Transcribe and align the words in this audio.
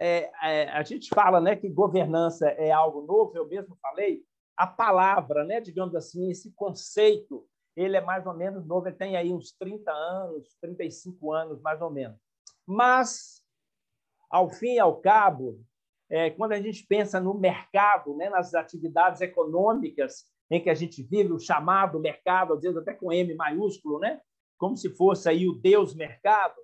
é, 0.00 0.30
é, 0.42 0.68
a 0.70 0.82
gente 0.82 1.10
fala 1.14 1.40
né, 1.40 1.54
que 1.54 1.68
governança 1.68 2.48
é 2.48 2.70
algo 2.70 3.02
novo, 3.02 3.36
eu 3.36 3.46
mesmo 3.46 3.76
falei, 3.82 4.24
a 4.56 4.66
palavra, 4.66 5.44
né, 5.44 5.60
digamos 5.60 5.94
assim, 5.94 6.30
esse 6.30 6.50
conceito, 6.52 7.46
ele 7.76 7.98
é 7.98 8.00
mais 8.00 8.26
ou 8.26 8.32
menos 8.32 8.66
novo, 8.66 8.88
ele 8.88 8.96
tem 8.96 9.16
aí 9.16 9.30
uns 9.30 9.52
30 9.52 9.92
anos, 9.92 10.56
35 10.60 11.32
anos, 11.32 11.60
mais 11.60 11.82
ou 11.82 11.90
menos. 11.90 12.18
Mas, 12.66 13.42
ao 14.30 14.48
fim 14.48 14.74
e 14.74 14.78
ao 14.78 15.00
cabo, 15.00 15.60
é, 16.08 16.30
quando 16.30 16.52
a 16.52 16.60
gente 16.60 16.86
pensa 16.86 17.20
no 17.20 17.34
mercado, 17.34 18.16
né, 18.16 18.30
nas 18.30 18.54
atividades 18.54 19.20
econômicas 19.20 20.24
em 20.50 20.62
que 20.62 20.70
a 20.70 20.74
gente 20.74 21.02
vive, 21.02 21.30
o 21.32 21.38
chamado 21.38 22.00
mercado, 22.00 22.54
às 22.54 22.62
vezes 22.62 22.76
até 22.76 22.94
com 22.94 23.12
M 23.12 23.34
maiúsculo, 23.34 23.98
né, 23.98 24.20
como 24.56 24.76
se 24.76 24.88
fosse 24.96 25.28
aí 25.28 25.46
o 25.46 25.54
Deus 25.54 25.94
mercado, 25.94 26.56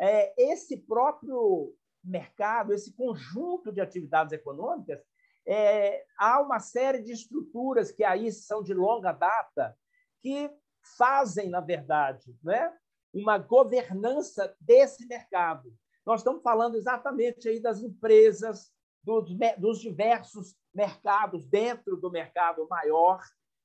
é, 0.00 0.32
esse 0.50 0.78
próprio 0.78 1.74
mercado, 2.02 2.72
esse 2.72 2.92
conjunto 2.92 3.72
de 3.72 3.80
atividades 3.80 4.32
econômicas, 4.32 5.00
é, 5.46 6.04
há 6.18 6.40
uma 6.40 6.58
série 6.58 7.02
de 7.02 7.12
estruturas 7.12 7.90
que 7.90 8.04
aí 8.04 8.30
são 8.30 8.62
de 8.62 8.74
longa 8.74 9.12
data 9.12 9.76
que 10.20 10.50
fazem, 10.96 11.48
na 11.48 11.60
verdade, 11.60 12.36
né, 12.42 12.72
uma 13.12 13.38
governança 13.38 14.54
desse 14.60 15.06
mercado. 15.06 15.74
Nós 16.04 16.20
estamos 16.20 16.42
falando 16.42 16.76
exatamente 16.76 17.48
aí 17.48 17.60
das 17.60 17.82
empresas, 17.82 18.72
dos, 19.02 19.30
dos 19.58 19.80
diversos 19.80 20.56
mercados 20.74 21.46
dentro 21.46 21.96
do 21.96 22.10
mercado 22.10 22.66
maior, 22.68 23.20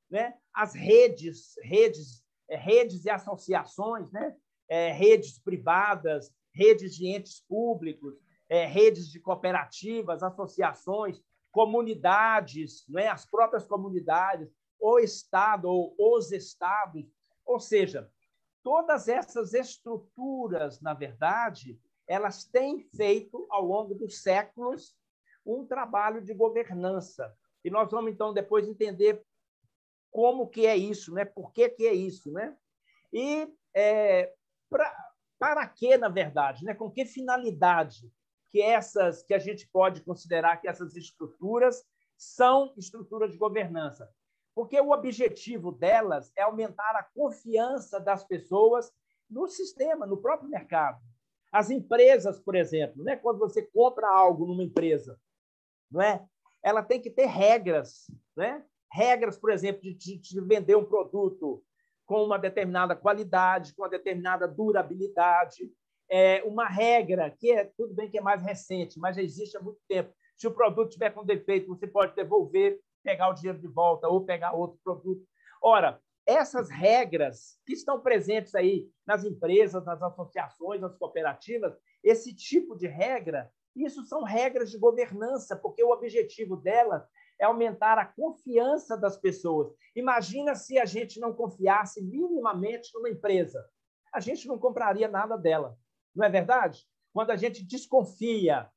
né? 0.10 0.36
as 0.54 0.74
redes, 0.74 1.56
redes, 1.62 2.24
é, 2.50 2.56
redes 2.56 3.06
e 3.06 3.10
associações, 3.10 4.12
né? 4.12 4.36
É, 4.68 4.92
redes 4.92 5.38
privadas, 5.38 6.34
redes 6.52 6.96
de 6.96 7.08
entes 7.08 7.40
públicos, 7.48 8.16
é, 8.50 8.66
redes 8.66 9.10
de 9.10 9.20
cooperativas, 9.20 10.24
associações, 10.24 11.22
comunidades, 11.52 12.86
né? 12.88 13.08
as 13.08 13.26
próprias 13.26 13.66
comunidades, 13.66 14.50
o 14.80 15.00
Estado 15.00 15.70
ou 15.70 15.96
os 15.98 16.32
estados. 16.32 17.06
Ou 17.46 17.60
seja, 17.60 18.12
todas 18.64 19.08
essas 19.08 19.54
estruturas, 19.54 20.82
na 20.82 20.94
verdade, 20.94 21.80
elas 22.08 22.44
têm 22.44 22.80
feito, 22.96 23.48
ao 23.50 23.64
longo 23.64 23.96
dos 23.96 24.22
séculos, 24.22 24.96
um 25.46 25.66
trabalho 25.66 26.22
de 26.22 26.34
governança. 26.34 27.34
E 27.64 27.70
nós 27.70 27.90
vamos, 27.90 28.12
então, 28.12 28.34
depois 28.34 28.68
entender 28.68 29.24
como 30.12 30.48
que 30.48 30.66
é 30.66 30.76
isso, 30.76 31.14
né? 31.14 31.26
por 31.26 31.52
que, 31.52 31.70
que 31.70 31.88
é 31.88 31.94
isso. 31.94 32.32
Né? 32.32 32.56
E 33.12 33.48
é, 33.74 34.34
pra, 34.70 34.96
para 35.40 35.68
que, 35.68 35.98
na 35.98 36.10
verdade? 36.10 36.64
Né? 36.64 36.74
Com 36.74 36.92
que 36.92 37.06
finalidade 37.06 38.12
que 38.56 38.62
essas 38.62 39.22
que 39.22 39.34
a 39.34 39.38
gente 39.38 39.68
pode 39.68 40.00
considerar 40.00 40.62
que 40.62 40.70
essas 40.70 40.96
estruturas 40.96 41.86
são 42.16 42.74
estruturas 42.78 43.34
de 43.34 43.38
governança? 43.38 44.10
Porque 44.56 44.80
o 44.80 44.92
objetivo 44.92 45.74
delas 45.74 46.32
é 46.38 46.44
aumentar 46.44 46.96
a 46.96 47.04
confiança 47.04 48.00
das 48.00 48.24
pessoas 48.24 48.90
no 49.30 49.46
sistema, 49.50 50.06
no 50.06 50.22
próprio 50.22 50.50
mercado. 50.50 51.02
As 51.52 51.70
empresas, 51.70 52.40
por 52.40 52.56
exemplo, 52.56 53.04
né? 53.04 53.18
quando 53.18 53.40
você 53.40 53.62
compra 53.62 54.08
algo 54.08 54.46
numa 54.46 54.64
empresa, 54.64 55.20
não 55.92 56.02
é? 56.02 56.26
ela 56.64 56.82
tem 56.82 57.02
que 57.02 57.10
ter 57.10 57.26
regras. 57.26 58.10
Né? 58.38 58.64
Regras, 58.90 59.38
por 59.38 59.52
exemplo, 59.52 59.82
de, 59.82 60.18
de 60.18 60.40
vender 60.40 60.78
um 60.78 60.86
produto 60.86 61.62
com 62.06 62.24
uma 62.24 62.40
determinada 62.40 62.96
qualidade, 62.96 63.76
com 63.76 63.82
uma 63.82 63.90
determinada 63.90 64.48
durabilidade. 64.48 65.70
É 66.10 66.44
uma 66.44 66.68
regra 66.68 67.30
que 67.32 67.52
é 67.52 67.66
tudo 67.78 67.94
bem 67.94 68.10
que 68.10 68.18
é 68.18 68.22
mais 68.22 68.42
recente, 68.42 69.00
mas 69.00 69.16
já 69.16 69.22
existe 69.22 69.58
há 69.58 69.62
muito 69.62 69.80
tempo. 69.88 70.14
Se 70.36 70.48
o 70.48 70.52
produto 70.52 70.92
tiver 70.92 71.12
com 71.12 71.26
defeito, 71.26 71.68
você 71.68 71.88
pode 71.88 72.16
devolver, 72.16 72.80
pegar 73.04 73.30
o 73.30 73.34
dinheiro 73.34 73.60
de 73.60 73.68
volta 73.68 74.08
ou 74.08 74.26
pegar 74.26 74.54
outro 74.54 74.80
produto. 74.84 75.26
Ora, 75.62 76.00
essas 76.26 76.70
regras 76.70 77.58
que 77.66 77.74
estão 77.74 78.02
presentes 78.02 78.56
aí 78.56 78.90
nas 79.06 79.24
empresas, 79.24 79.86
nas 79.86 80.02
associações, 80.02 80.82
nas 80.82 80.96
cooperativas, 80.98 81.78
esse 82.04 82.36
tipo 82.36 82.76
de 82.76 82.88
regra, 82.88 83.52
isso 83.76 84.04
são 84.06 84.24
regras 84.24 84.72
de 84.72 84.78
governança, 84.78 85.56
porque 85.56 85.84
o 85.84 85.92
objetivo 85.92 86.56
dela 86.56 87.08
é 87.40 87.46
aumentar 87.46 87.98
a 87.98 88.06
confiança 88.06 88.98
das 88.98 89.18
pessoas. 89.18 89.74
Imagina 89.96 90.56
se 90.56 90.80
a 90.80 90.86
gente 90.86 91.20
não 91.20 91.34
confiasse 91.34 92.02
minimamente 92.02 92.92
numa 92.94 93.10
empresa. 93.10 93.68
A 94.14 94.20
gente 94.20 94.48
não 94.48 94.58
compraria 94.58 95.08
nada 95.08 95.36
dela. 95.36 95.78
Não 96.16 96.26
é 96.26 96.30
verdade? 96.30 96.86
Quando 97.14 97.32
a 97.32 97.36
gente 97.36 97.64
desconfia, 97.64 98.70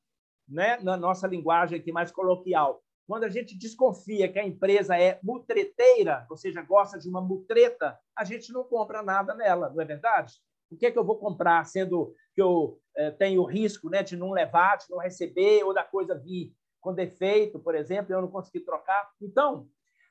né, 0.49 0.78
na 0.78 0.97
nossa 0.97 1.26
linguagem 1.26 1.78
aqui 1.78 1.93
mais 1.93 2.10
coloquial, 2.10 2.82
quando 3.06 3.25
a 3.25 3.28
gente 3.28 3.56
desconfia 3.56 4.31
que 4.31 4.38
a 4.38 4.47
empresa 4.47 4.99
é 4.99 5.19
mutreteira, 5.22 6.26
ou 6.31 6.37
seja, 6.37 6.60
gosta 6.62 6.99
de 6.99 7.09
uma 7.09 7.21
mutreta, 7.21 7.99
a 8.15 8.22
gente 8.25 8.53
não 8.53 8.65
compra 8.65 9.03
nada 9.03 9.34
nela, 9.34 9.71
não 9.71 9.81
é 9.81 9.84
verdade? 9.84 10.34
O 10.71 10.76
que 10.76 10.84
é 10.84 10.91
que 10.91 10.99
eu 10.99 11.04
vou 11.04 11.19
comprar, 11.19 11.65
sendo 11.65 12.15
que 12.34 12.43
eu 12.43 12.78
eh, 12.94 13.10
tenho 13.12 13.43
risco 13.44 13.88
né, 13.88 14.03
de 14.03 14.15
não 14.15 14.31
levar, 14.31 14.76
de 14.76 14.91
não 14.91 14.99
receber, 14.99 15.65
ou 15.65 15.72
da 15.72 15.82
coisa 15.82 16.19
vir 16.19 16.53
com 16.81 16.93
defeito, 16.93 17.59
por 17.59 17.75
exemplo, 17.75 18.12
eu 18.12 18.20
não 18.20 18.28
consegui 18.28 18.60
trocar. 18.60 19.10
Então, 19.20 19.66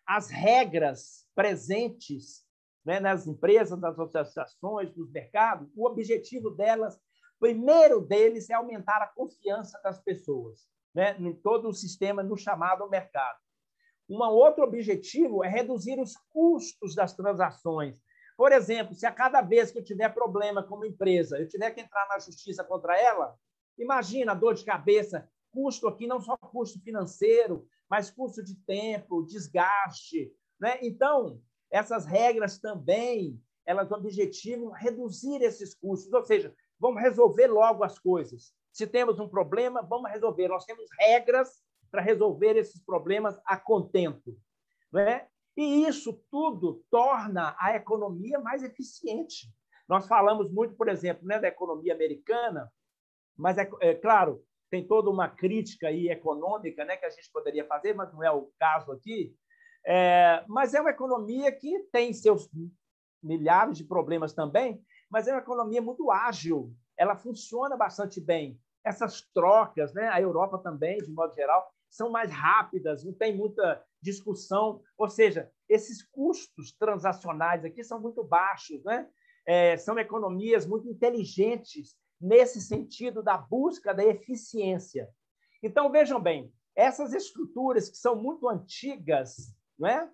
as 0.06 0.30
regras 0.30 1.28
presentes 1.36 2.46
né, 2.84 3.00
nas 3.00 3.28
empresas, 3.28 3.80
nas 3.80 4.00
associações, 4.00 4.96
nos 4.96 5.12
mercados, 5.12 5.70
o 5.76 5.86
objetivo 5.86 6.50
delas, 6.50 7.00
primeiro 7.40 8.02
deles, 8.02 8.50
é 8.50 8.53
aumentar 8.53 9.02
a 9.02 9.08
confiança 9.08 9.80
das 9.84 10.00
pessoas 10.00 10.68
né, 10.94 11.16
em 11.20 11.34
todo 11.34 11.70
o 11.70 11.74
sistema 11.74 12.24
no 12.24 12.38
chamado 12.38 12.90
mercado. 12.90 13.38
Um 14.09 14.22
outro 14.24 14.64
objetivo 14.64 15.44
é 15.44 15.50
reduzir 15.50 16.00
os 16.00 16.16
custos 16.30 16.96
das 16.96 17.14
transações. 17.14 17.96
Por 18.38 18.52
exemplo, 18.52 18.96
se 18.96 19.06
a 19.06 19.12
cada 19.12 19.42
vez 19.42 19.72
que 19.72 19.80
eu 19.80 19.84
tiver 19.84 20.09
problema 20.14 20.64
como 20.64 20.86
empresa, 20.86 21.38
eu 21.38 21.47
tiver 21.47 21.72
que 21.72 21.81
entrar 21.81 22.08
na 22.08 22.20
justiça 22.20 22.64
contra 22.64 22.97
ela, 23.00 23.36
imagina 23.78 24.31
a 24.31 24.36
dor 24.36 24.53
de 24.53 24.64
cabeça 24.64 25.30
custo 25.52 25.88
aqui 25.88 26.08
não 26.08 26.22
só 26.22 26.38
custo 26.38 26.80
financeiro, 26.81 27.68
mas 27.90 28.12
custo 28.12 28.44
de 28.44 28.56
tempo, 28.56 29.24
desgaste. 29.24 30.31
Né? 30.59 30.80
Então, 30.84 31.42
essas 31.72 32.06
regras 32.06 32.59
também, 32.59 33.42
elas 33.66 33.92
objetivam 33.92 34.72
reduzir 34.72 35.42
esses 35.42 35.74
custos, 35.74 36.12
ou 36.14 36.24
seja, 36.24 36.53
vamos 36.80 37.02
resolver 37.02 37.48
logo 37.48 37.84
as 37.84 38.00
coisas. 38.00 38.54
Se 38.72 38.86
temos 38.86 39.20
um 39.20 39.28
problema, 39.28 39.82
vamos 39.82 40.12
resolver. 40.12 40.48
Nós 40.48 40.66
temos 40.66 40.86
regras 41.00 41.62
para 41.90 42.02
resolver 42.02 42.56
esses 42.58 42.84
problemas 42.84 43.40
a 43.46 43.58
contento. 43.58 44.38
Né? 44.92 45.28
E 45.56 45.86
isso 45.88 46.14
tudo 46.30 46.84
torna 46.90 47.56
a 47.60 47.76
economia 47.76 48.40
mais 48.40 48.64
eficiente. 48.64 49.52
Nós 49.88 50.08
falamos 50.08 50.52
muito, 50.52 50.76
por 50.76 50.90
exemplo, 50.90 51.26
né, 51.26 51.40
da 51.40 51.48
economia 51.48 51.94
americana, 51.94 52.72
mas 53.36 53.58
é, 53.58 53.70
é 53.82 53.96
claro, 53.96 54.44
tem 54.70 54.86
toda 54.86 55.09
uma 55.09 55.30
crítica 55.30 55.88
aí 55.88 56.09
econômica 56.09 56.84
né, 56.84 56.98
que 56.98 57.06
a 57.06 57.09
gente 57.09 57.32
poderia 57.32 57.66
fazer, 57.66 57.94
mas 57.96 58.12
não 58.14 58.24
é 58.24 58.30
o 58.30 58.52
caso 58.59 58.92
aqui. 58.92 59.34
É, 59.86 60.44
mas 60.48 60.74
é 60.74 60.82
uma 60.82 60.90
economia 60.90 61.52
que 61.52 61.80
tem 61.92 62.12
seus 62.12 62.50
milhares 63.24 63.78
de 63.78 63.86
problemas 63.86 64.34
também, 64.34 64.84
mas 65.09 65.28
é 65.28 65.31
uma 65.31 65.41
economia 65.41 65.81
muito 65.81 66.12
ágil, 66.12 66.73
ela 66.97 67.16
funciona 67.16 67.78
bastante 67.78 68.19
bem. 68.19 68.59
Essas 68.84 69.22
trocas, 69.34 69.94
né, 69.94 70.07
a 70.07 70.22
Europa 70.22 70.57
também, 70.57 70.97
de 70.97 71.12
modo 71.12 71.34
geral, 71.35 71.72
são 71.90 72.09
mais 72.09 72.31
rápidas, 72.31 73.03
não 73.03 73.13
tem 73.13 73.35
muita 73.35 73.84
discussão, 74.01 74.81
ou 74.97 75.09
seja, 75.09 75.51
esses 75.69 76.03
custos 76.03 76.72
transacionais 76.72 77.63
aqui 77.66 77.84
são 77.84 78.00
muito 78.00 78.23
baixos, 78.23 78.84
né? 78.84 79.07
É, 79.46 79.78
são 79.78 79.97
economias 79.97 80.66
muito 80.66 80.90
inteligentes 80.90 81.96
nesse 82.20 82.59
sentido 82.59 83.23
da 83.23 83.37
busca 83.37 83.93
da 83.93 84.03
eficiência. 84.03 85.09
Então, 85.64 85.91
vejam 85.91 86.20
bem, 86.20 86.52
essas 86.76 87.14
estruturas 87.14 87.90
que 87.90 87.97
são 87.97 88.16
muito 88.16 88.47
antigas, 88.49 89.55
não 89.79 89.87
é? 89.87 90.11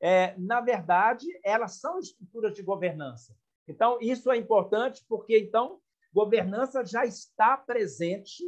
é? 0.00 0.36
na 0.36 0.60
verdade, 0.60 1.26
elas 1.44 1.80
são 1.80 1.98
estruturas 1.98 2.54
de 2.54 2.62
governança. 2.62 3.36
Então, 3.68 3.98
isso 4.00 4.30
é 4.30 4.36
importante 4.36 5.04
porque, 5.08 5.38
então, 5.38 5.80
governança 6.12 6.84
já 6.84 7.04
está 7.04 7.56
presente 7.56 8.42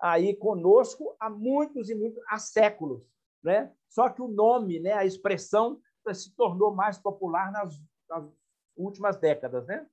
aí 0.00 0.34
conosco 0.36 1.16
há 1.18 1.30
muitos 1.30 1.88
e 1.88 1.94
muitos, 1.94 2.22
há 2.28 2.38
séculos. 2.38 3.02
Né? 3.42 3.72
Só 3.88 4.08
que 4.08 4.20
o 4.20 4.28
nome, 4.28 4.80
né, 4.80 4.92
a 4.92 5.04
expressão, 5.04 5.80
se 6.12 6.34
tornou 6.36 6.74
mais 6.74 6.98
popular 6.98 7.50
nas, 7.50 7.80
nas 8.08 8.24
últimas 8.76 9.16
décadas. 9.16 9.66
Né? 9.66 9.86